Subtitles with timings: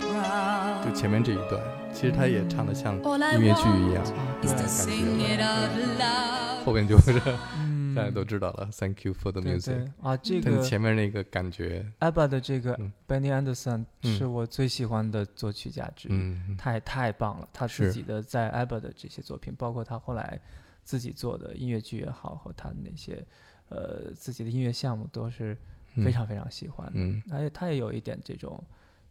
[0.00, 0.92] proud.
[0.94, 3.02] 前面这一段，其实他也唱的像音
[3.40, 4.02] 乐剧一样
[4.40, 7.20] to 感觉.后边就是
[7.58, 9.92] 嗯 大家都知道了，Thank you for the music 对。
[10.02, 16.12] 啊，这个前面那个感觉，ABBA 的这个嗯 Benny Anderson 嗯是我最喜欢的作曲家之一。
[16.12, 17.48] 嗯，太太棒了！
[17.52, 20.40] 他自己的在 ABBA 的这些作品，包括他后来
[20.84, 23.22] 自己做的音乐剧也好，和他的那些
[23.68, 25.56] 呃自己的音乐项目，都是
[26.04, 26.90] 非常非常喜欢。
[26.94, 27.22] 嗯。
[27.28, 28.62] 他也他也有一点这种，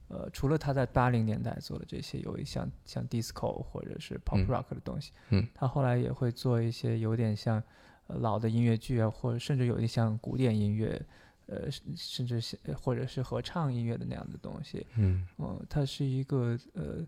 [0.08, 4.48] 呃，除了他在八零年代做的这些有一像像 disco 或者是 pop 嗯。
[4.48, 5.48] rock 的东西，嗯。
[5.54, 7.62] 他后来也会做一些有点像、
[8.08, 11.02] 呃、老的音乐剧啊，或者甚至有点像古典音乐，
[11.48, 14.86] 呃，甚甚至是或者是合唱音乐的那样的东西。
[14.96, 15.28] 嗯。
[15.38, 17.06] 嗯，他是一个呃，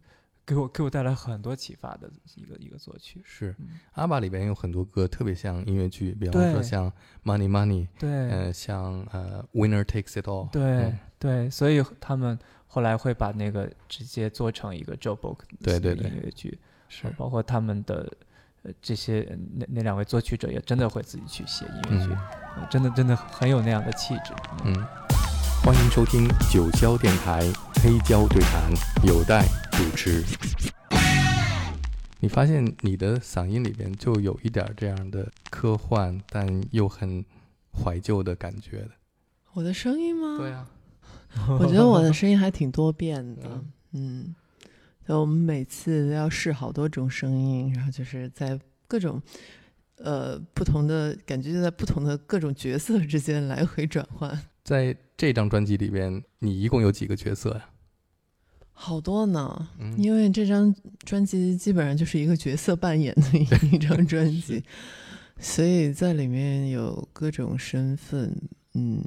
[0.49, 3.21] 给我给我带来很多启发的一个一个作曲。
[3.23, 3.55] 是。
[3.59, 3.79] 嗯。
[3.91, 6.91] 阿爸里边有很多歌特别像音乐剧，比方说像
[7.23, 10.99] Money Money，对、呃，像呃 Winner Takes It All，对、嗯。
[11.19, 16.09] 对，所以他们后来会把那个直接做成一个 Joe Book 对对对。
[16.09, 17.07] 音乐剧，是。
[17.11, 18.11] 包括他们的
[18.63, 22.11] 呃这些呃那那两位作曲者也真的会自己去写音乐剧，
[22.55, 24.33] 呃真的真的很有那样的气质。
[24.65, 24.73] 嗯，
[25.63, 27.41] 欢迎收听九霄电台
[27.83, 28.71] 黑胶对谈，
[29.05, 30.23] 有待主持。
[32.19, 37.23] 你发现你的嗓音里边就有一点儿这样的科幻，但又很
[37.71, 38.91] 怀旧的感觉的。
[39.53, 40.37] 我的声音吗？
[40.37, 40.67] 对啊，
[41.59, 43.63] 我觉得我的声音还挺多变的。
[43.93, 44.33] 嗯，
[45.07, 49.21] 就我们每次都要试好多种声音，然后就是在各种
[49.97, 57.71] 呃不同的感觉，就在不同的各种角色之间来回转换，在这张专辑里边，你一共有几个角色呀、
[58.71, 59.67] 好多呢。
[59.79, 63.41] 嗯因为这张专辑基本上就是一个角色扮演的一
[63.73, 64.63] 一张专辑，
[65.39, 68.31] 所以在里面有各种身份。
[68.75, 69.03] 嗯，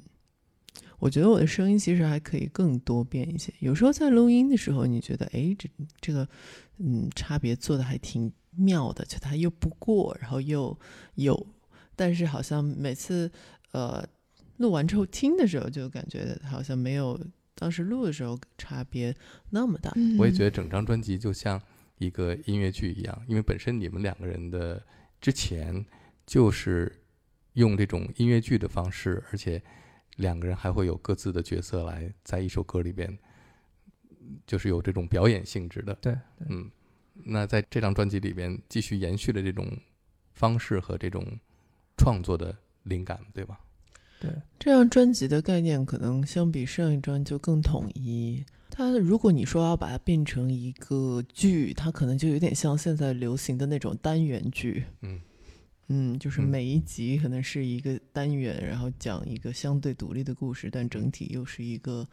[0.99, 3.55] 我觉得我的声音其实还可以更多变一些。
[3.61, 5.71] 有时候在录音的时候，你觉得哎，这
[6.01, 6.28] 这个
[6.78, 10.77] 嗯差别做的还挺妙的，就它又不过，然后又
[11.15, 11.47] 有，
[11.95, 13.31] 但是好像每次
[13.71, 14.05] 呃
[14.62, 17.21] 录完之后听的时候，就感觉好像没有
[17.56, 19.15] 当时录的时候差别
[19.50, 19.93] 那么大。
[20.19, 21.61] 我也觉得整张专辑就像
[21.99, 24.81] 一个音乐剧一样，因为本身你们两个人的
[25.21, 25.84] 之前
[26.25, 27.05] 就是
[27.55, 29.61] 用这种音乐剧的方式，而且
[30.17, 33.19] 两个人还会有各自的角色来在一首歌里边，
[34.47, 35.93] 就是有这种表演性质的。
[35.97, 36.71] 对，对嗯，
[37.15, 39.77] 那在这张专辑里边继续延续了这种
[40.33, 41.39] 方式和这种
[41.97, 43.61] 创作的灵感，对吧？
[44.22, 48.44] 对，这张专辑的概念可能相比上一张就更统一。
[48.71, 54.84] 它如果你说要把它变成一个剧，它可能就有点像现在流行的那种单元剧。
[55.00, 55.21] 嗯
[55.88, 62.06] 嗯，就是嗯每一集可能是一个单元，然后讲一个相对独立的故事，但整体又是一个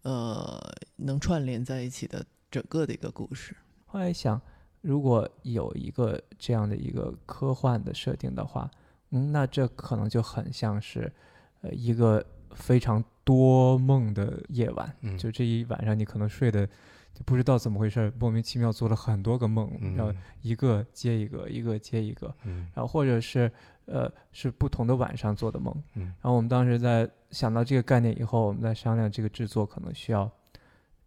[0.00, 0.58] 呃
[0.96, 3.54] 能串联在一起的整个的一个故事。
[3.84, 4.40] 后来想，
[4.80, 8.68] 如果有一个这样的一个科幻的设定的话，
[9.10, 11.12] 嗯，那这可能就很像是，
[11.62, 12.24] 呃，一个
[12.54, 14.94] 非常多梦的夜晚。
[15.00, 16.66] 嗯就这一晚上，你可能睡的
[17.14, 20.12] 就不知道怎么回事儿，莫名其妙做了很多个梦，嗯然后
[20.42, 23.50] 一个接一个，一个接一个，嗯然后或者是
[23.86, 25.74] 呃是不同的晚上做的梦。
[25.94, 30.30] 嗯然后我们当时在想到这个概念以后，我们在商量这个制作可能需要，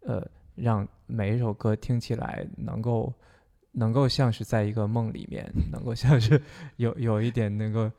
[0.00, 3.12] 呃，让每一首歌听起来能够
[3.72, 6.40] 能够像是在一个梦里面，能够像是
[6.76, 7.90] 有有一点能够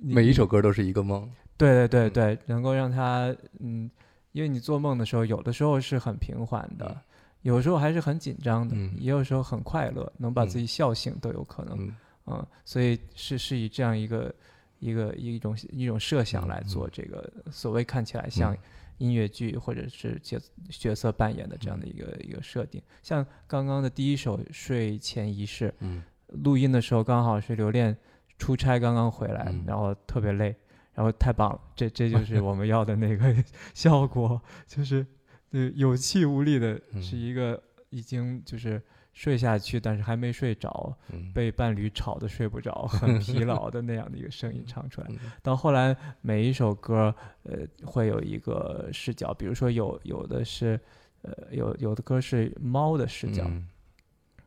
[0.00, 1.30] 每一首歌都是一个梦。
[1.56, 2.10] 对对对嗯。
[2.10, 3.90] 对，能够让他嗯，
[4.32, 6.96] 因为你做梦的时候，有的时候是很平缓的，嗯。
[7.42, 8.94] 有时候还是很紧张的，嗯。
[8.98, 11.76] 也有时候很快乐，能把嗯自己笑醒都有可能。
[11.78, 11.96] 嗯。
[12.26, 14.34] 嗯，所以是是以这样一个
[14.78, 18.58] 一个一种一种设想来嗯做这个所谓看起来像嗯。
[18.98, 22.80] 音乐剧或者是角角色扮演的这样的一个一个设定。
[23.02, 26.02] 像刚刚的第一首《睡前仪式》，嗯。
[26.42, 27.96] 录音的时候刚好是刘恋
[28.38, 30.56] 出差刚刚回来嗯，然后特别累，
[30.96, 33.36] 然后太棒了，这这就是我们要的那个
[33.74, 35.06] 效果，就是
[35.50, 38.80] 呃有气无力的，嗯是一个已经就是
[39.12, 45.06] 睡下去，但是还没睡着，嗯，被伴侣吵得睡不着，很疲劳的那样的一个声音唱出来。
[45.12, 50.80] 嗯到后来，每一首歌，呃，会有一个视角，比如说有有的是，
[51.22, 53.68] 呃，有有的歌是猫的视角，嗯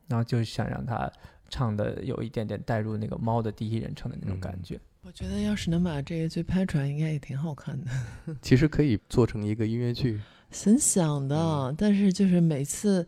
[0.08, 1.08] 然后就想让它
[1.48, 4.80] 唱的有一点点带入那个猫的第一人称的那种嗯感觉。
[5.02, 7.90] 我觉得要是能把这个剧拍出来，应该也挺好看的。
[8.42, 10.20] 其实可以做成一个音乐剧。
[10.50, 13.06] 很想的，嗯但是就是每次，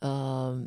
[0.00, 0.62] 呃，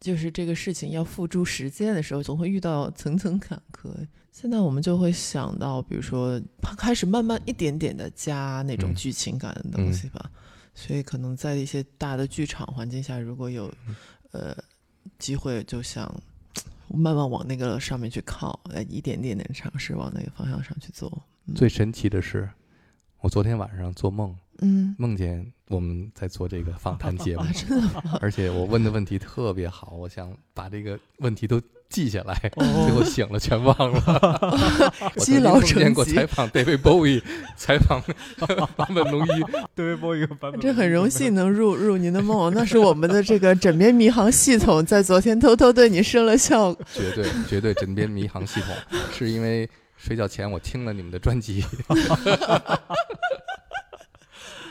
[0.00, 3.90] 就是这个事情要付诸实践的时候，总会遇到层层坎坷。
[4.30, 6.40] 现在我们就会想到，比如说，
[6.78, 10.30] 开始慢慢一点点的加那种嗯剧情感的东西吧。
[10.74, 13.94] 所以可能在一些大的剧场环境下，如果有嗯
[14.30, 14.56] 呃
[15.18, 16.10] 机会，就想
[16.94, 21.10] 慢慢往那个上面去靠，来，一点点的尝试往那个方向上去做。
[21.46, 22.48] 嗯最神奇的是，
[23.20, 28.18] 我昨天晚上做梦，嗯，梦见我们在做这个访谈 节目啊，，真的吗？
[28.20, 31.60] 而且我问的问题特别好，我想把这个问题都
[31.92, 34.92] 记下来，哦 最后醒了全忘了。
[35.14, 37.22] 我积劳曾经过采访 David Bowie，
[37.56, 38.02] 采访
[38.76, 39.44] 坂本龙一，
[39.74, 46.74] 对播一个版本，这很荣幸能入入您的梦，那是我们的这个枕边迷航系统在昨天偷偷对你生了效。
[46.94, 48.74] 绝对绝对枕边迷航系统，
[49.12, 51.62] 是因为睡觉前我听了你们的专辑，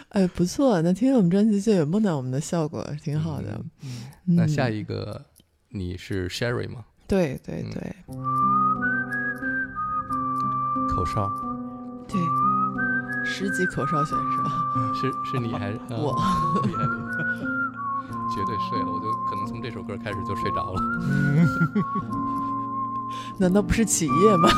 [0.10, 3.62] 哎，不错，那听了我们专辑就有梦到我们的效果，挺好的。
[3.84, 5.24] 嗯那下嗯一个
[5.70, 6.84] 你是 Sherry 吗？
[7.12, 7.94] 对对嗯对
[10.96, 11.30] 口哨
[12.08, 12.18] 对，
[13.26, 14.44] 十级口哨选手，
[14.96, 16.16] 是是你还是啊 我
[16.64, 17.18] 厉害厉害，
[18.34, 20.82] 绝对睡了，我就可能从这首歌开始就睡着了。
[23.38, 24.50] 难道不是企业吗？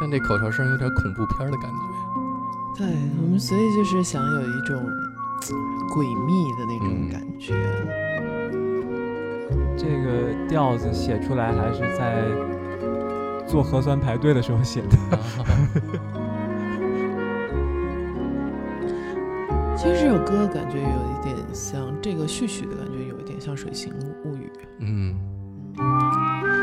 [0.00, 2.09] 但这口哨声有点恐怖片的感觉。
[2.80, 2.88] 对
[3.20, 4.82] 我们，所以就是想有一种
[5.90, 7.52] 诡秘的那种嗯感觉。
[9.76, 12.24] 这个调子写出来还是在
[13.46, 14.88] 做核酸排队的时候写的。
[19.76, 23.92] 其实这首歌感觉有一点像这个序曲的感觉，有一点像《水形
[24.24, 24.50] 物语》。
[24.78, 25.14] 嗯，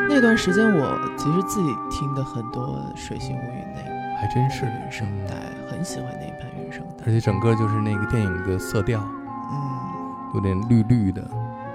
[0.10, 2.64] 那段时间我其实自己听的很多
[3.00, 5.36] 《水形物语》那还真是原声嗯带，
[5.72, 7.12] 很喜欢那一盘原声带而。
[7.12, 11.22] 且整个就是那个电影的色调，嗯，有点绿绿的。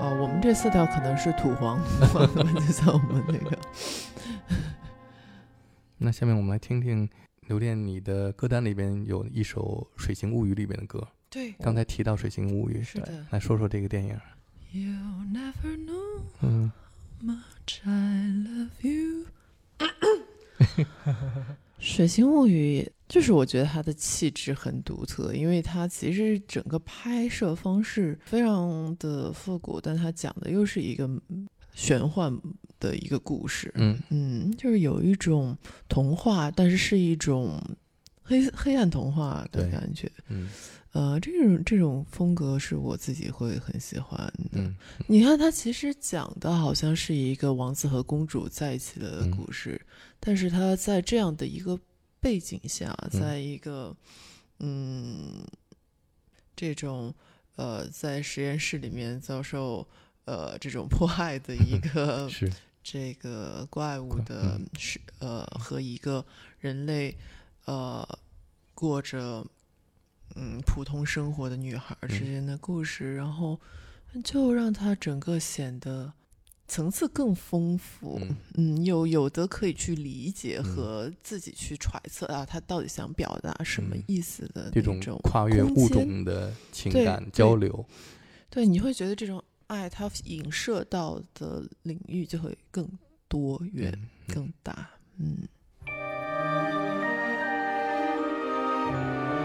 [0.01, 1.79] 哦，我们这色调可能是土黄，
[2.55, 3.57] 就像我们那个。
[5.99, 7.09] 那下面我们来听听
[7.47, 11.07] 刘恋，你的歌单里边有一首《水形物语》里边的歌。
[11.31, 13.25] 对，刚才提到《水形物语》，是的。
[13.31, 14.19] 来说说这个电影。
[14.73, 14.91] You
[15.33, 16.73] never know 嗯
[17.23, 19.27] much I love you。
[21.83, 32.33] 水形物语就是我觉得它的气质很独特，因为它其实整个拍摄方式非常的复古，但它讲的又是一个嗯玄幻
[32.79, 33.73] 的一个故事。
[33.75, 35.59] 嗯嗯，就是有一种
[35.89, 37.61] 童话，但是是一种
[38.23, 40.11] 黑黑暗童话的感觉。
[40.29, 40.49] 嗯
[40.93, 44.19] 呃，这种这种风格是我自己会很喜欢
[44.53, 44.61] 的。
[44.61, 44.77] 嗯
[45.07, 49.81] 你看，它其实讲的好像是一个王子和公主在一起的嗯故事，
[50.21, 51.79] 但是他在这样的一个
[52.21, 53.21] 背景下，嗯。
[53.21, 53.95] 在一个
[54.61, 55.45] 嗯
[56.55, 57.13] 这种
[57.57, 59.87] 呃在实验室里面遭受
[60.25, 62.31] 呃这种迫害的一 个
[62.83, 64.67] 这个怪物怪的嗯。
[64.79, 66.25] 是呃和一个
[66.61, 67.17] 人类
[67.67, 68.07] 呃
[68.75, 69.45] 过着
[70.35, 72.27] 嗯普通生活的女孩儿之嗯。
[72.27, 73.61] 间的故事，然后
[74.25, 76.13] 就让他整个显得
[76.73, 87.85] 层次更丰富，嗯嗯，有有的可以去理解嗯和自己去揣测啊，他到底想表达什么嗯意思的这种跨越物种的情感交流。
[88.49, 92.89] 对，你会觉得这种爱它影射到的领域就会更
[93.29, 93.93] 多元、
[94.29, 94.89] 更大，
[95.19, 95.47] 嗯。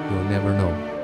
[0.10, 0.97] You'll never know。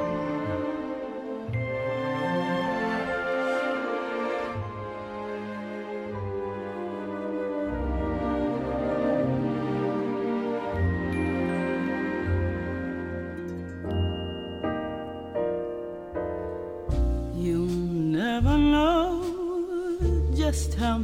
[20.54, 21.00] Just how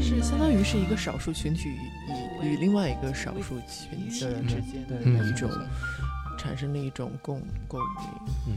[0.00, 4.94] 是相当于是一个少数群体与与与另外一个少数群体之间的
[5.24, 5.50] 一种
[6.38, 8.08] 产生了一种共共鸣。
[8.48, 8.54] 嗯.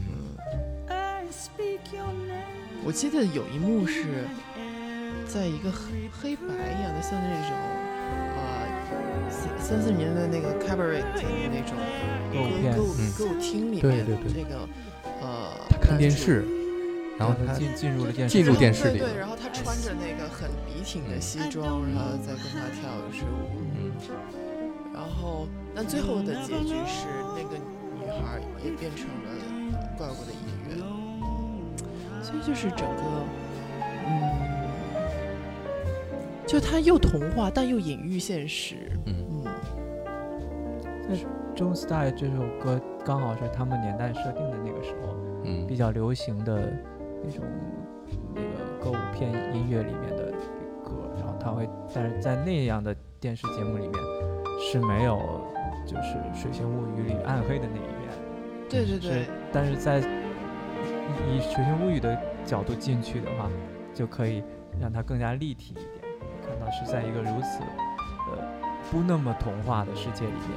[2.86, 4.26] 我记得有一幕是
[5.26, 7.56] 在一个黑黑白一样的，像那种
[8.36, 8.38] 啊
[9.30, 11.74] 三三四年的那个 cabaret 的那种
[12.30, 12.36] 歌
[12.76, 12.82] 歌
[13.16, 14.68] 歌舞厅里面，对对对这个
[15.22, 16.44] 呃，他看电视，
[17.28, 23.50] 然后他进进入了电视进入剧电视里对对，然后他穿着那个很笔挺的西装，然后再跟他跳一支舞。
[23.58, 23.92] 嗯。
[24.92, 27.56] 然后，那最后的结局是那个
[27.98, 29.30] 女孩也变成了
[29.98, 30.78] 怪物的一员，
[32.22, 33.02] 所以就是整个，
[34.06, 34.12] 嗯，
[36.46, 38.76] 就他又童话但又隐喻现实，
[39.06, 39.44] 嗯。
[41.08, 41.16] 嗯，
[41.56, 45.66] 《Jones Die》这首歌刚好是他们年代设定的那个时候嗯。
[45.66, 46.72] 比较流行的
[47.24, 47.44] 那种
[48.34, 50.30] 那个歌舞片音乐里面的
[50.84, 53.94] 歌，然后他会，但是在那样的电视节目里面
[54.60, 55.18] 是没有
[55.86, 58.10] 就是《水形物语》里暗黑的那一面，
[58.68, 63.50] 对对对，但是在以以《水形物语》的角度进去的话，
[63.94, 64.42] 就可以
[64.80, 65.88] 让它更加立体一点，
[66.42, 67.60] 看到是在一个如此
[68.30, 68.38] 呃
[68.90, 70.50] 不那么童话的世界里面，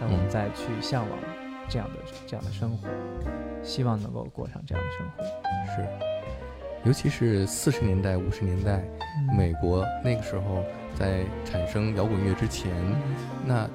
[0.00, 0.30] 让我们嗯。
[0.30, 1.18] 再去向往
[1.68, 1.94] 这样的
[2.26, 2.88] 这样的生活，
[3.62, 5.24] 希望能够过上这样的生活。
[5.74, 6.11] 是，
[6.84, 8.82] 尤其是四十年代、五十年代，
[9.36, 10.64] 美国那个时候
[10.98, 12.70] 在产生摇滚乐之前，
[13.46, 13.68] 那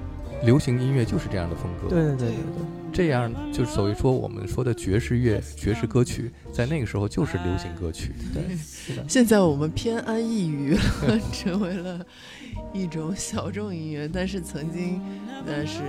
[0.44, 1.88] 流行音乐就是这样的风格。
[1.88, 2.64] 对对对对对。
[2.90, 8.12] 这样就是所谓说我们说的爵士乐、爵士歌曲，在那个时候就是流行歌曲。
[8.32, 10.74] 对对，是的， 现在我们偏安一隅
[11.06, 12.04] 了， 成为了
[12.72, 15.00] 一种小众音乐，但是曾经
[15.46, 15.80] 那是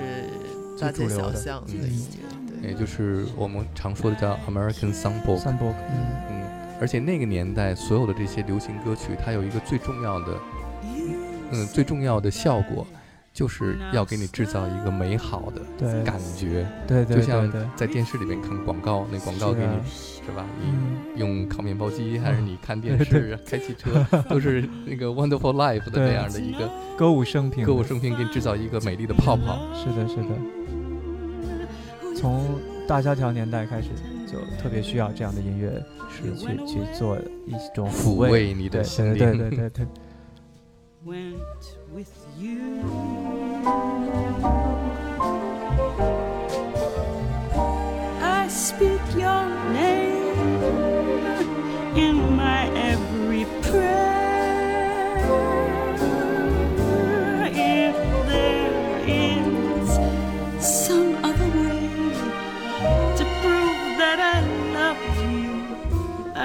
[0.80, 5.38] 大街小巷的音乐，对，也就是我们常说的叫 American Songbook。
[5.38, 6.39] 三波嗯，嗯，
[6.80, 10.28] 而且那个年代所有的这些流行歌曲，它有一个最重要的，
[11.52, 12.86] 嗯，最重要的效果，
[13.34, 17.16] 就是要给你制造一个美好的感觉，对对。
[17.16, 20.46] 对就像，在电视里面看广告，那广告给你是吧？
[20.62, 26.70] 你嗯，用烤面包机，还是你看电视、开汽车，都是那个 Wonderful Life 的那样的一个。
[26.98, 29.60] 歌舞升平，歌舞升平，给你制造一个美丽的泡泡。
[29.74, 30.30] 是的，是的。
[32.16, 32.46] 从
[32.88, 33.90] 大萧条年代开始，
[34.32, 37.18] 就特别需要这样的音乐是去去做
[37.48, 38.30] 一种抚慰。
[38.30, 39.50] 慰你的对心对对灵。
[39.50, 39.88] 对对对
[41.06, 41.36] ，went
[41.94, 42.60] with you.
[48.22, 49.99] I speak your name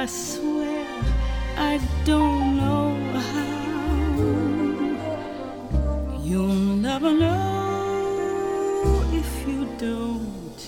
[0.04, 0.84] I swear
[1.56, 4.20] I don't know how.
[6.22, 8.84] You'll never know
[9.14, 10.60] if you don't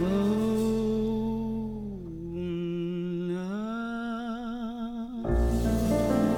[0.00, 0.18] know.
[3.28, 3.62] now.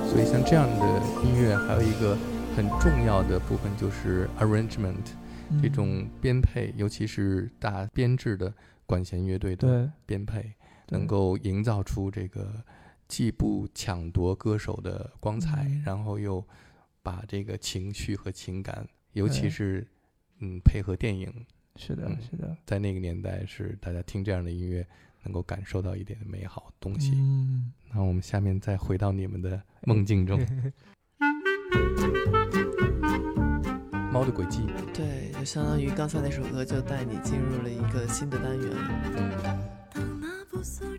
[0.07, 2.15] 所以像这样的音乐，还有一个
[2.55, 5.15] 很重要的部分就是 arrangement
[5.63, 8.53] 这嗯种编配，尤其是大编制的
[8.85, 10.53] 管弦乐队的编配，对
[10.89, 12.65] 能够营造出这个
[13.09, 16.45] 既不抢夺歌手的光彩，嗯然后又
[17.03, 19.87] 把这个情绪和情感，尤其是
[20.41, 21.33] 嗯配合电影，
[21.77, 22.57] 是的嗯，是的。
[22.67, 24.87] 在那个年代是大家听这样的音乐
[25.23, 27.13] 能够感受到一点美好东西。
[27.15, 30.39] 嗯，那我们下面再回到你们的梦境中，
[34.13, 38.71] 猫的轨迹，对，就相当于刚才那首歌就带你进入了一个新的单元。
[39.17, 39.69] 嗯，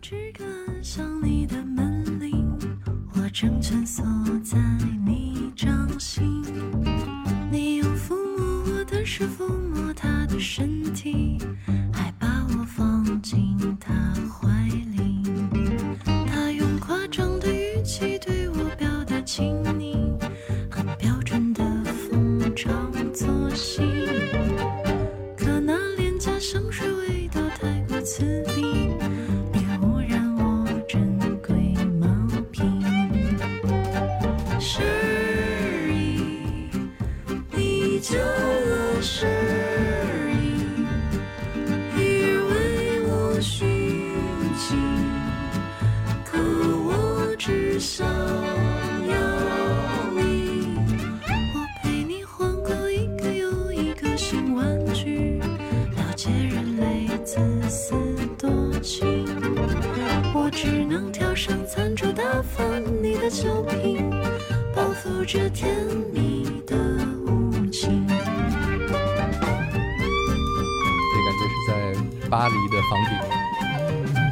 [0.08, 2.56] 只敢按上你的门铃，
[3.14, 4.04] 我正蜷缩
[4.44, 4.56] 在
[5.04, 6.44] 你掌心。
[7.50, 11.38] 你用抚摸我的手，抚摸他的身体，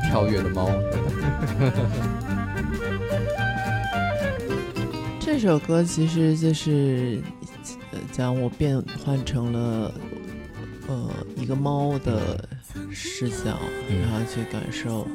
[0.09, 0.71] 跳跃的猫。
[5.21, 7.21] 这首歌其实就是
[8.13, 9.93] 将我变换成了
[10.87, 12.47] 呃一个猫的
[12.91, 15.07] 视角，然后去感受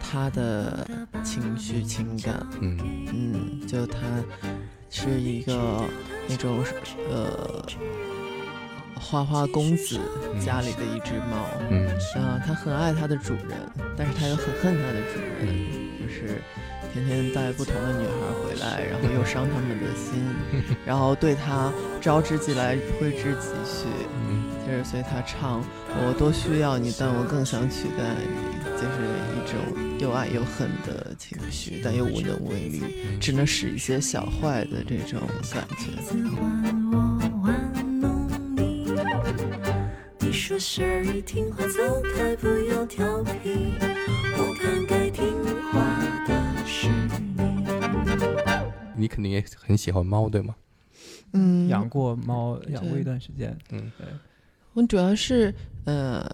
[0.00, 0.86] 它的
[1.24, 2.46] 情绪情感。
[2.60, 2.78] 嗯
[3.12, 3.98] 嗯，就它
[4.90, 5.82] 是一个
[6.28, 6.62] 那种
[7.10, 7.64] 呃
[9.08, 10.00] 花花公子
[10.44, 11.46] 家里的一只猫。
[11.70, 11.86] 嗯
[12.16, 13.56] 啊，它很爱它的主人，
[13.96, 15.46] 但是它又很恨它的主人，
[16.00, 16.42] 就是
[16.92, 23.86] 天天带不同的女孩回来，然后又伤他们的心， 然后对它招之即来，挥之即去。
[24.28, 28.98] 嗯就是所以他唱我多需要你，但我更想取代你，就是
[29.36, 29.54] 一种
[30.00, 32.82] 又爱又恨的情绪，但又无能为力，
[33.20, 35.20] 只能使一些小坏的这种
[35.52, 37.15] 感觉。
[40.56, 43.74] 说事儿一听话，走开，不要调皮。
[44.38, 46.88] 我看该听话的是
[47.36, 49.02] 你。
[49.02, 50.56] 你肯定也很喜欢猫，对吗？
[51.34, 53.54] 嗯，养过猫，养过一段时间。
[53.68, 54.06] 嗯对，
[54.72, 56.26] 我主要是呃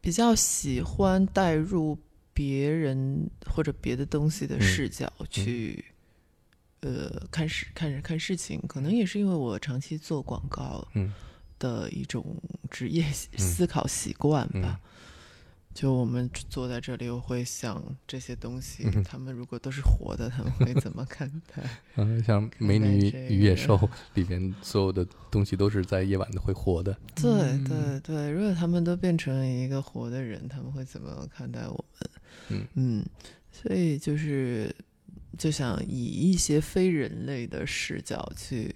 [0.00, 1.96] 比较喜欢带入
[2.34, 5.84] 别人或者别的东西的嗯视角去、
[6.80, 11.12] 呃看事看看事情，可能也是因为我长期做广告嗯
[11.58, 12.36] 的一种
[12.70, 13.04] 职业
[13.36, 14.80] 思考习惯吧。
[14.82, 14.90] 嗯
[15.76, 21.62] 就我们坐在这里，我会想这些东西，嗯他们如果都是活的，他们会怎么看待？
[21.96, 23.76] 嗯，像《美女与野兽》
[24.14, 26.96] 里边所有的东西都是在夜晚的会活的。
[27.14, 31.84] 对嗯对对，如果他们都变成一个活的人，他们会怎么看待我
[32.48, 32.66] 们？
[32.72, 33.04] 嗯
[33.52, 34.74] 所以就是
[35.36, 38.74] 就想以一些非人类的视角去，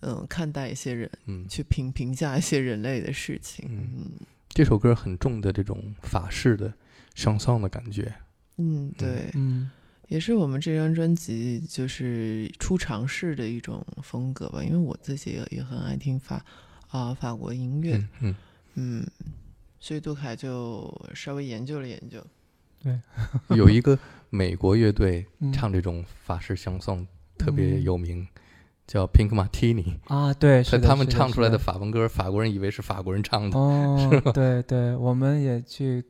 [0.00, 3.66] 嗯，看待一些人，嗯，去评评价一些人类的事情。
[3.68, 4.10] 嗯嗯
[4.48, 6.72] 这首歌很重的这种法式的
[7.14, 8.12] 上丧的感觉。
[8.56, 9.70] 嗯，对，嗯
[10.08, 16.44] 也是我们这张专辑就是初尝试的一种风格吧，因为我自己也也很爱听法
[16.88, 18.34] 啊、法国音乐，嗯嗯
[18.74, 19.06] 嗯，
[19.78, 22.20] 所以杜凯就稍微研究了研究。
[22.82, 22.98] 对
[23.56, 23.96] 有一个
[24.30, 27.06] 美国乐队嗯唱这种法式相送
[27.38, 28.26] 特别嗯有名，
[28.90, 30.00] 叫 Pink Martini。
[30.08, 33.56] 啊，对，是他们唱出来的法文歌，法国人以为是法国人唱的。
[33.56, 36.04] 哦，对对，我们也去，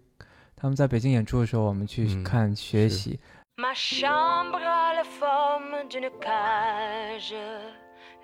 [0.57, 3.21] 他们在北京演出的时候，我们去嗯看学习。
[3.59, 7.35] Ma chambre a la forme d'une cage.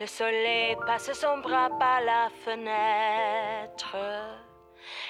[0.01, 3.95] Le soleil passe son bras par la fenêtre.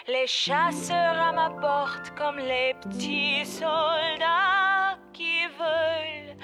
[0.09, 6.35] Les chasseurs à ma porte comme les petits soldats qui veulent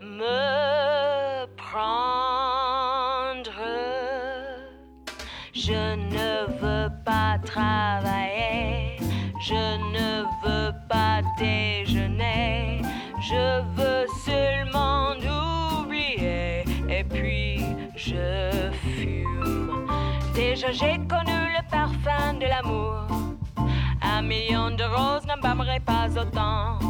[0.00, 2.31] me prendre.
[5.64, 8.96] Je ne veux pas travailler,
[9.40, 9.54] je
[9.94, 12.82] ne veux pas déjeuner,
[13.20, 15.12] je veux seulement
[15.80, 17.60] oublier et puis
[17.94, 19.86] je fume.
[20.34, 23.06] Déjà j'ai connu le parfum de l'amour,
[24.02, 26.80] un million de roses n'embâmerait pas autant.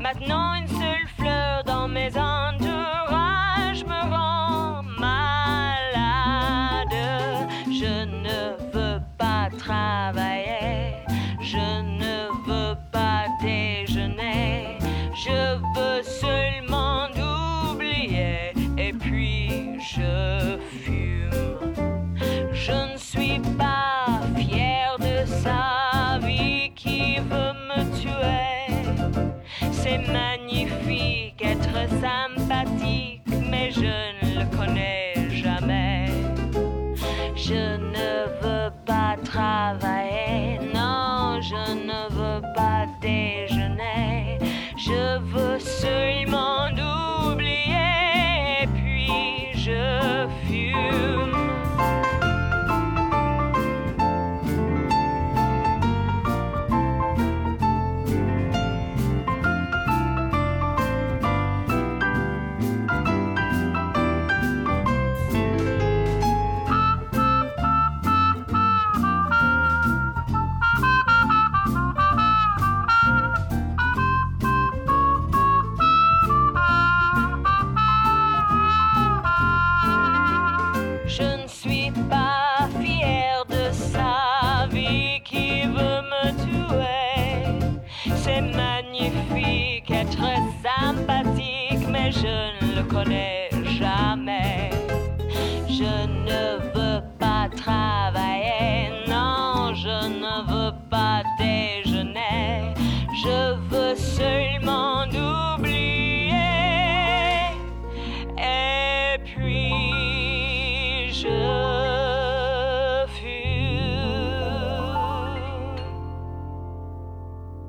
[0.00, 2.57] Maintenant une seule fleur dans mes entourages
[9.68, 10.12] cry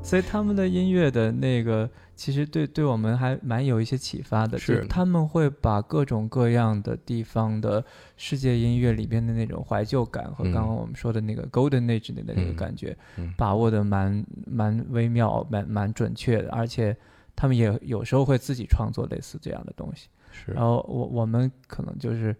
[0.10, 4.58] 所以他们的音乐的那个，其实对对我们还蛮有一些启发的。
[4.58, 7.86] 是他们会把各种各样的地方的
[8.17, 16.98] 世界音乐里边的那种怀旧感和嗯刚刚我们说的那个 Golden Age 的那个嗯感觉，嗯把握的蛮蛮微妙、蛮蛮准确的，而且
[17.36, 20.08] 他们也有时候会自己创作类似这样的东西。
[20.32, 22.36] 是然后我我们可能就是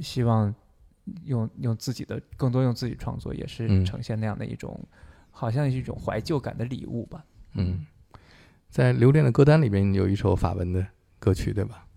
[0.00, 0.54] 希望
[1.24, 4.80] 用用自己的更多用自己创作，也是嗯呈现那样的一种，
[5.32, 7.24] 好像是一种怀旧感的礼物吧。
[7.54, 7.84] 嗯，
[8.70, 10.86] 在留恋的歌单里边有一首法文的
[11.18, 11.88] 歌曲，对吧？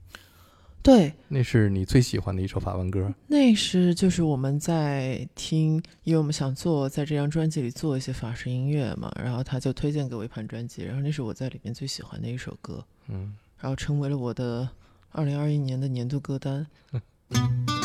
[0.81, 3.11] 对，那是你最喜欢的一首法文歌。
[3.27, 14.69] 那是就是我们在听，因为我们想做在这张专辑里做一些法式音乐嘛，然后他就推荐给我一盘专辑，然后那是我在里面最喜欢的一首歌，嗯，然后成为了我的
[15.09, 16.67] 二零二一年的年度歌单。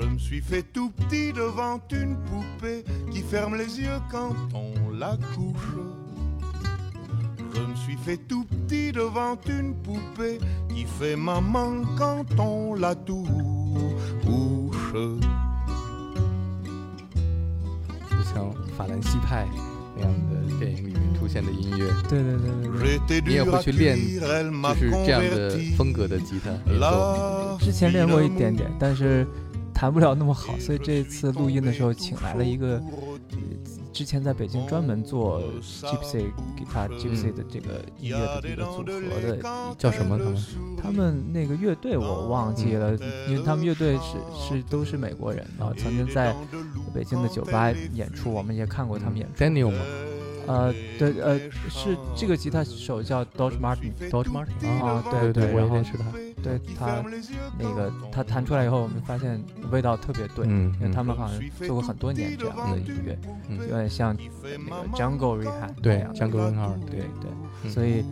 [0.00, 4.90] Je me suis fait tout petit devant une poupée qui ferme les yeux quand on
[4.98, 5.76] la couche.
[7.54, 12.94] Je me suis fait tout petit devant une poupée qui fait maman quand on la
[12.94, 13.30] touche.
[18.10, 19.46] 就像法兰西派
[19.96, 22.98] 那样的电影里面出现的音乐，对对对对对。
[22.98, 25.76] J'étais 你也 dur 会 à 去练， cuire, elle 就 m'a 是这样的 converti.
[25.76, 26.80] 风格的吉他演奏。
[26.80, 29.26] La 之前练过一 fine 点点，但是
[29.81, 32.79] 弹不了那么好，所以这次录音的时候请来了一个
[33.91, 40.19] 之前在北京专门做 Gypsy 给他 Gypsy 的这个音乐的一个组合的，叫什么？
[40.19, 40.35] 他们？
[40.83, 42.95] 他们那个乐队我忘记了，
[43.27, 44.19] 因为他们乐队是
[44.55, 46.35] 是都是美国人，啊曾经在
[46.93, 49.43] 北京的酒吧演出，我们也看过他们演出。
[49.43, 49.79] Daniel 吗？
[50.45, 51.39] 呃，对，呃，
[51.69, 56.05] 是这个吉他手叫 Dodge Martin，Dodge Martin 啊对对我也对然后认识他。
[56.43, 57.03] 对他
[57.57, 63.57] 那个他弹出来以后，我们发现味道特别对，嗯因为他们好像做过很多年这样的音乐，嗯。
[63.59, 67.31] 有点像那个 Jungle Rehab 对那样的，Jungle Reinhardt，对对对，
[67.63, 67.71] 嗯。
[67.71, 68.03] 所以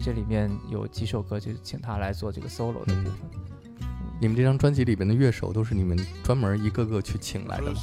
[0.00, 3.12] 这里面有几首歌就请他来做这个 solo 的部分。
[4.22, 7.80] 你们这张专辑里边的乐手都是你们专门一个个去请来的吗？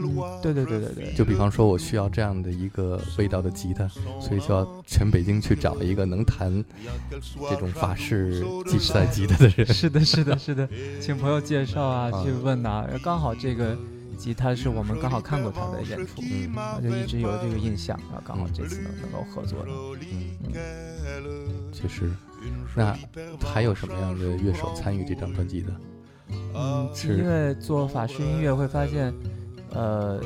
[0.00, 3.86] 嗯，对对对对对，就比方说，我需要这样的一个味道的吉他，
[4.20, 6.52] 所以就要全北京去找一个能弹
[7.48, 9.64] 这种法式吉赛吉他的人。
[9.72, 10.68] 是的，是的，是的，
[11.00, 13.78] 请朋友介绍啊，啊去问呐、刚好这个
[14.18, 19.64] 吉他是我们刚好看过他的演出，嗯然后就一直有这个印象，然后刚好这次能能够合作
[20.42, 20.52] 嗯。
[21.72, 22.10] 确实，
[22.74, 22.96] 那
[23.44, 25.72] 还有什么样的乐手参与这张专辑的？
[26.54, 27.16] 嗯，是。
[27.16, 29.12] 因为做法式音乐会发现，
[29.70, 30.20] 呃，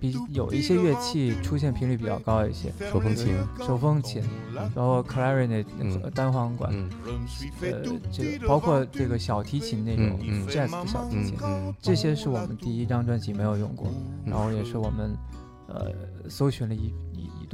[0.00, 4.22] 比有一些乐器出现频率比较高一些，手风琴，手风琴，
[4.74, 5.64] 然后 clarinet
[6.14, 6.88] 单簧管，嗯
[7.60, 15.16] 呃，这个包括这个小提琴那种 jazz 的小提嗯琴，嗯这些是我们第一张专辑没有用过，嗯然后也是我们
[15.68, 15.90] 呃
[16.28, 16.92] 搜寻了一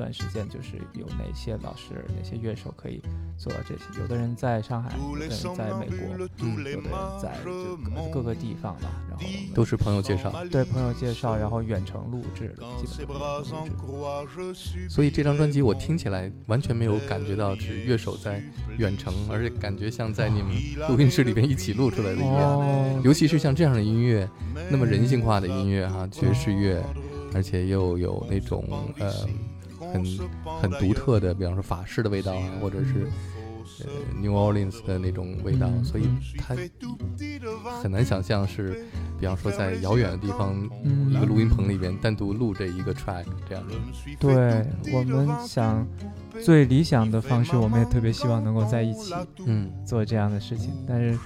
[0.01, 3.03] 段时间，就是有哪些老师、哪些乐手可以
[3.37, 3.85] 做到这些。
[4.01, 6.83] 有的人在上海，有的人在美国，嗯有的人
[7.21, 8.89] 在就各各个地方吧。
[9.11, 10.33] 然后都是朋友介绍。
[10.51, 14.89] 对朋友介绍，然后远程录制的，基本上是远程录制。
[14.89, 18.43] 所以这张专辑我听起来完全没有感觉到是乐手在
[18.79, 20.55] 远程，而且感觉像在你们
[20.89, 22.59] 录音室里边一起录出来的一样。
[22.59, 24.29] 哦，尤其是像这样的音乐，
[24.71, 26.83] 那么人性化的音乐哈、爵士乐，
[27.35, 28.65] 而且又有那种
[28.99, 29.13] 呃
[29.81, 30.05] 很
[30.61, 33.09] 很独特的，比方说法式的味道啊，或者是
[33.81, 33.87] 呃
[34.21, 36.07] New Orleans 的那种味道，嗯所以
[36.39, 36.55] 它
[37.81, 38.85] 很难想象是
[39.19, 43.75] 比方说在遥远的地方嗯一个录音棚里边单独录这一个 track 这样的。
[44.19, 45.87] 对我们想
[46.45, 49.15] 最理想的方式，我们也特别希望能够在一起
[49.47, 51.19] 嗯做这样的事情，但是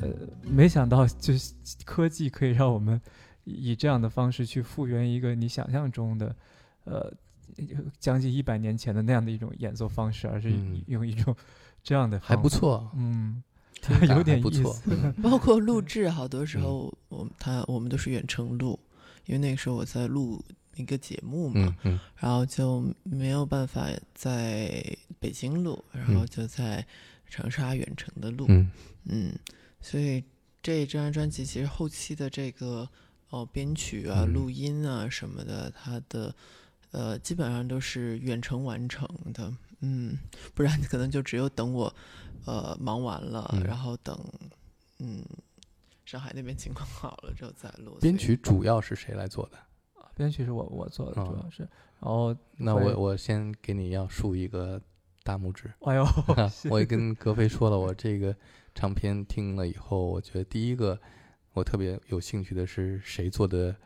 [0.00, 0.08] 呃，
[0.42, 1.52] 没想到就是
[1.84, 3.00] 科技可以让我们
[3.44, 6.34] 以这样的方式去复原一个你想象中的
[6.84, 7.12] 呃
[7.98, 10.82] 将近一百年前的那样的一种演奏方式，而是嗯。
[10.86, 11.34] 用一种
[11.82, 13.42] 这样的还不，错，嗯，
[14.08, 14.76] 有点不错
[15.22, 16.62] 包括录制，好多时嗯。
[16.62, 18.78] 候我们他我们都是远程录，
[19.26, 20.44] 因为那个时候我在录
[20.76, 21.76] 一个节目嘛，
[22.16, 24.84] 然后就没有办法在
[25.18, 26.26] 北京录，然后嗯。
[26.26, 26.84] 就在
[27.28, 28.68] 长沙远程的录，嗯。
[29.04, 29.32] 嗯，
[29.80, 30.22] 所以
[30.62, 32.88] 这张专辑其实后期的这个
[33.30, 34.32] 哦编曲啊、嗯。
[34.32, 36.34] 录音啊什么的，它的
[36.96, 40.16] 呃基本上都是远程完成的，嗯，
[40.54, 41.94] 不然可能就只有等我
[42.46, 44.18] 呃忙完了，嗯然后等
[44.98, 45.22] 嗯
[46.06, 47.98] 上海那边情况好了之后再录。
[48.00, 49.58] 编曲主要是谁来做的？
[50.16, 51.62] 编曲是我我做的，主哦要是，
[52.00, 54.80] 然后那我我先给你要竖一个
[55.22, 55.70] 大拇指。
[55.82, 56.06] 哎呦
[56.70, 58.34] 我也跟 格飞说了，我这个
[58.74, 60.98] 唱片听了以后，我觉得第一个
[61.52, 63.76] 我特别有兴趣的是谁做的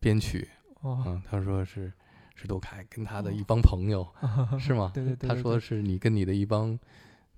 [0.00, 0.48] 编曲。
[0.80, 1.92] 哦，嗯，他说是
[2.34, 4.06] 石头凯跟他的一帮朋友，
[4.58, 4.90] 是吗？
[4.94, 6.78] 对对对他说是你跟你的一帮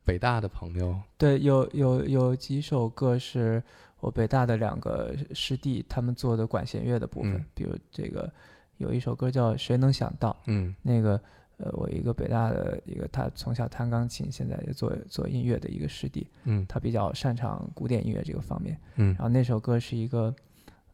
[0.05, 0.99] 北大的朋友。
[1.19, 3.63] 对，有有有几首歌是
[4.01, 8.33] 我北大的两个师弟他们做的管弦乐的部分，嗯比如这个
[8.79, 11.21] 有一首歌叫《谁能想到》，嗯那个
[11.59, 18.79] 呃，我一个北大的一个他从小弹钢琴，现在也做做音乐的一个师弟，嗯他比较擅长古典音乐这个方面。
[18.97, 20.35] 嗯然后那首歌是一个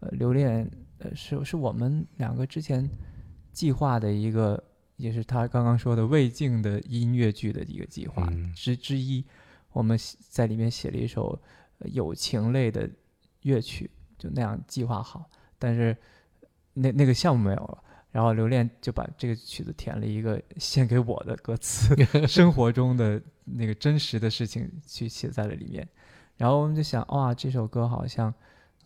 [0.01, 2.89] 呃留恋，呃是是我们两个之前
[3.53, 4.63] 计划的一个，
[4.97, 9.25] 也是他刚刚说的未竟的音乐剧的一个计划嗯之之一。
[9.73, 11.41] 我们写在里面写了一首
[11.79, 12.89] 呃友情类的
[13.43, 15.97] 乐曲，就那样计划好，但是
[16.75, 17.83] 那那个项目没有了。
[18.11, 21.97] 然后刘恋就把这个曲子填了一个献给我的歌词，
[22.29, 25.89] 生活中的那个真实的事情去写在了里面。
[26.37, 28.33] 然后我们就想，哇，这首歌好像，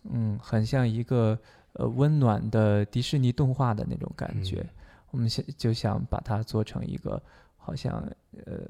[0.09, 1.37] 嗯，很像一个
[1.77, 4.61] 呃温暖的迪士尼动画的那种感觉。
[4.61, 4.69] 嗯。
[5.11, 7.21] 我们想就想把它做成一个，
[7.55, 8.03] 好像
[8.45, 8.67] 呃，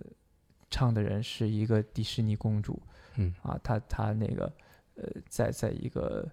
[0.69, 2.79] 唱的人是一个迪士尼公主
[3.15, 3.33] 嗯。
[3.41, 4.53] 啊，她她那个
[4.95, 6.29] 呃，在在一个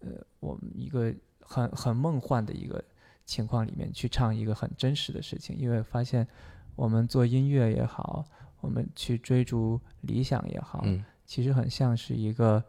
[0.00, 0.10] 呃
[0.40, 2.84] 我们一个很很梦幻的一个
[3.24, 6.26] 情况里面去唱一个很真实的事情，因为发现
[6.74, 8.24] 我们做音乐也好，
[8.60, 11.04] 我们去追逐理想也好，嗯。
[11.24, 12.62] 其实很像是一个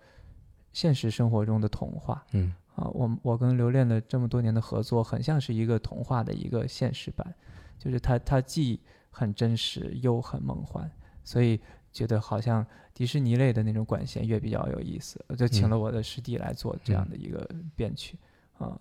[0.73, 2.87] 现实生活中的童话嗯啊。
[2.93, 7.35] 我我跟刘恋的这么多年的合作，很像是一个童话的一个现实版，
[7.77, 10.89] 就是它它既很真实又很梦幻，
[11.23, 11.59] 所以
[11.91, 18.17] 觉得好像迪士尼类的那种管弦乐比较有意思，我就请嗯了我的师弟来做这样的一个编曲
[18.57, 18.79] 啊。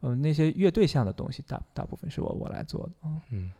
[0.00, 3.22] 呃，那些乐队像的东西大大部分是我我来做的啊。
[3.30, 3.52] 嗯。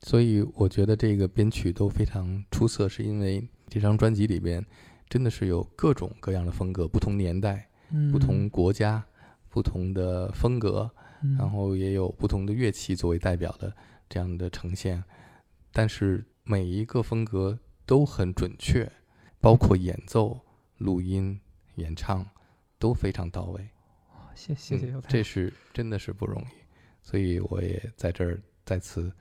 [0.00, 4.64] 所以我觉得这个编曲都非常出色，是因为这张专辑里边
[5.08, 7.66] 真的是有各种各样的风格，不同年代、嗯，
[8.10, 9.04] 不同国家、
[9.48, 10.90] 不同的风格，
[11.22, 13.74] 嗯，然后也有不同的乐器作为代表的
[14.08, 15.02] 这样的呈现，
[15.72, 18.90] 但是每一个风格都很准确，
[19.40, 20.40] 包括演奏、
[20.76, 21.40] 录音、
[21.76, 22.28] 演唱
[22.78, 23.68] 都非常到位。
[24.34, 26.46] 谢谢这是真的是不容易，
[27.02, 29.12] 所以我也在这儿再次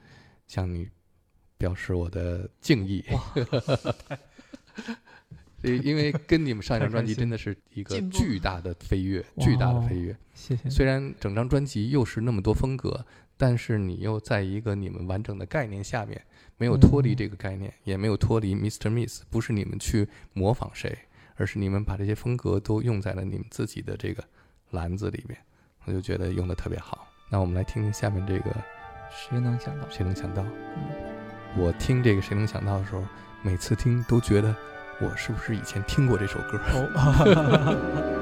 [0.46, 0.88] 向你
[1.58, 3.04] 表示我的敬意。
[5.68, 10.16] 对，因为跟你们上一张专辑真的是一个巨大的飞跃，巨大的飞跃。
[10.34, 10.70] 谢谢。
[10.70, 13.06] 虽然整张专辑又是那么多风格，
[13.38, 16.22] 但是你又在一个你们完整的概念下面，
[16.58, 18.90] 没有脱离嗯这个概念，也没有脱离 Mr.
[18.90, 20.98] Miss，不是你们去模仿谁，
[21.36, 24.24] 而是你们把这些风格都用在了你们自己的这个
[24.72, 25.38] 篮子里面，
[25.86, 27.08] 我就觉得用的特别好。
[27.30, 28.56] 那我们来听听下面这个，
[29.12, 29.90] 谁能想到？
[29.90, 30.44] 谁能想到？
[30.44, 30.84] 嗯
[31.58, 33.04] 我听这个谁能想到的时候，
[33.42, 34.56] 每次听都觉得
[35.00, 36.60] 我是不是以前听过这首歌？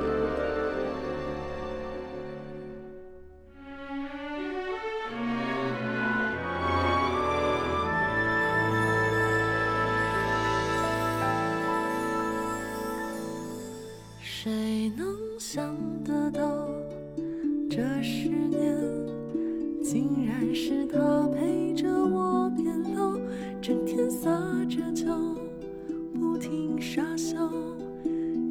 [26.96, 27.38] 傻笑。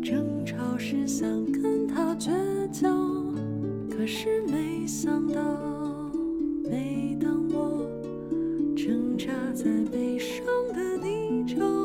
[0.02, 2.30] 争吵时想跟他绝
[2.70, 2.90] 交，
[3.88, 5.40] 可是没想到，
[6.70, 7.88] 每当我
[8.76, 11.83] 挣扎在悲伤的泥沼。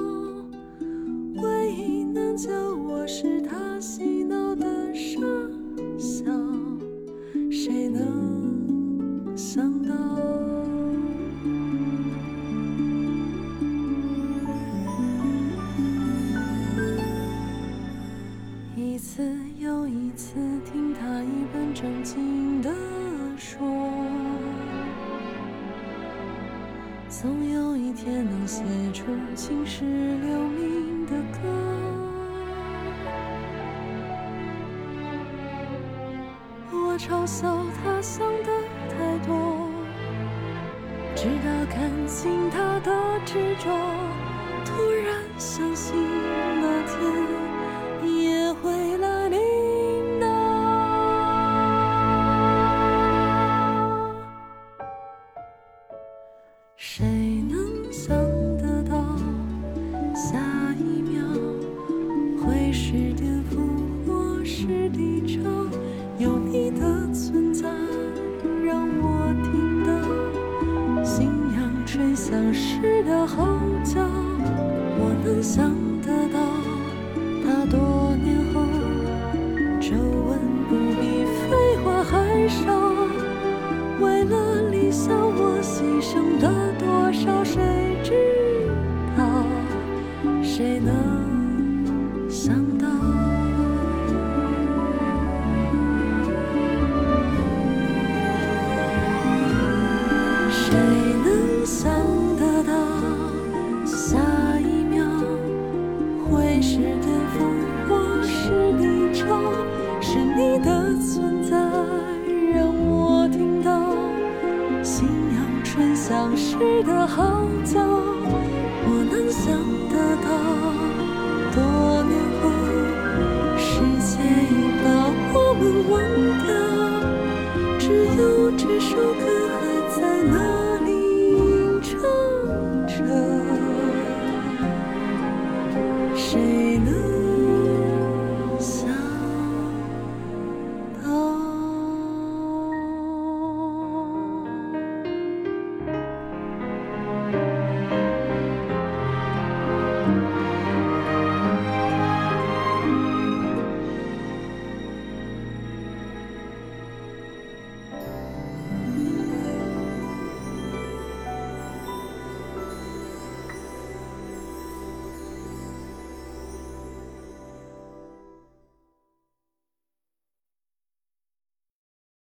[117.09, 117.98] 好走。